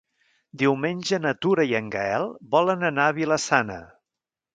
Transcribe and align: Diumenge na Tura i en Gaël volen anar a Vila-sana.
Diumenge 0.59 1.19
na 1.25 1.33
Tura 1.45 1.65
i 1.71 1.75
en 1.79 1.91
Gaël 1.97 2.25
volen 2.55 2.87
anar 2.91 3.05
a 3.11 3.15
Vila-sana. 3.19 3.77